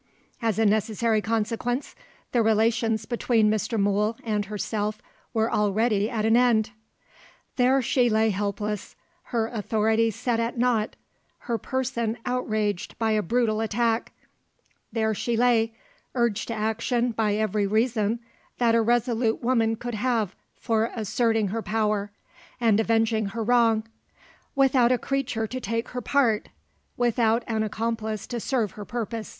[0.41, 1.93] As a necessary consequence,
[2.31, 3.79] the relations between Mr.
[3.79, 4.99] Mool and herself
[5.31, 6.71] were already at an end.
[7.55, 8.95] There she lay helpless
[9.25, 10.95] her authority set at naught;
[11.41, 14.11] her person outraged by a brutal attack
[14.91, 15.75] there she lay,
[16.15, 18.21] urged to action by every reason
[18.57, 22.09] that a resolute woman could have for asserting her power,
[22.59, 23.83] and avenging her wrong
[24.55, 26.49] without a creature to take her part,
[26.97, 29.29] without an accomplice to serve her purpose.